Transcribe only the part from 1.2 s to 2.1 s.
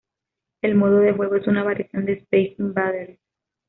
es una variación